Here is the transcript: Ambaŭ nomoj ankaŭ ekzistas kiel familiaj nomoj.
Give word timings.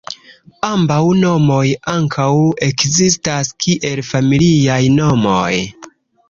Ambaŭ 0.67 1.01
nomoj 1.23 1.65
ankaŭ 1.93 2.25
ekzistas 2.69 3.53
kiel 3.65 4.03
familiaj 4.09 4.81
nomoj. 4.97 5.53